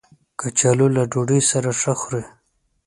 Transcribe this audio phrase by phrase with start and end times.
[0.39, 2.23] کچالو له ډوډۍ سره ښه خوري